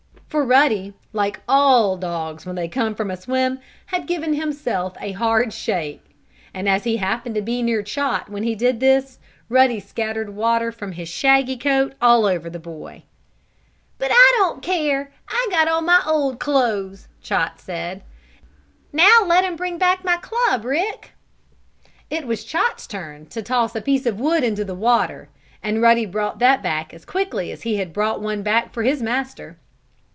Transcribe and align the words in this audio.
For 0.31 0.45
Ruddy, 0.45 0.93
like 1.11 1.41
all 1.45 1.97
dogs 1.97 2.45
when 2.45 2.55
they 2.55 2.69
come 2.69 2.95
from 2.95 3.11
a 3.11 3.17
swim, 3.17 3.59
had 3.87 4.07
given 4.07 4.33
himself 4.33 4.95
a 5.01 5.11
hard 5.11 5.51
shake. 5.51 6.15
And, 6.53 6.69
as 6.69 6.85
he 6.85 6.95
happened 6.97 7.35
to 7.35 7.41
be 7.41 7.61
near 7.61 7.83
Chot 7.83 8.29
when 8.29 8.43
he 8.43 8.55
did 8.55 8.79
this, 8.79 9.19
Ruddy 9.49 9.81
scattered 9.81 10.29
water 10.33 10.71
from 10.71 10.93
his 10.93 11.09
shaggy 11.09 11.57
coat 11.57 11.95
all 12.01 12.25
over 12.25 12.49
the 12.49 12.59
boy. 12.61 13.03
"But 13.97 14.11
I 14.13 14.33
don't 14.37 14.61
care 14.63 15.11
I 15.27 15.49
got 15.51 15.67
on 15.67 15.85
my 15.85 16.01
old 16.07 16.39
clothes," 16.39 17.09
Chot 17.21 17.59
said. 17.59 18.01
"Now 18.93 19.25
let 19.25 19.43
him 19.43 19.57
bring 19.57 19.77
back 19.77 20.05
my 20.05 20.15
club, 20.15 20.63
Rick." 20.63 21.11
It 22.09 22.25
was 22.25 22.45
Chot's 22.45 22.87
turn 22.87 23.25
to 23.25 23.41
toss 23.43 23.75
a 23.75 23.81
piece 23.81 24.05
of 24.05 24.17
wood 24.17 24.45
into 24.45 24.63
the 24.63 24.75
water, 24.75 25.27
and 25.61 25.81
Ruddy 25.81 26.05
brought 26.05 26.39
that 26.39 26.63
back 26.63 26.93
as 26.93 27.03
quickly 27.03 27.51
as 27.51 27.63
he 27.63 27.75
had 27.75 27.91
brought 27.91 28.21
one 28.21 28.43
back 28.43 28.71
for 28.71 28.83
his 28.83 29.03
master. 29.03 29.57